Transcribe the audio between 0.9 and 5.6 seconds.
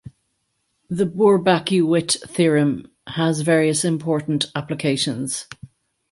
Bourbaki-Witt theorem has various important applications.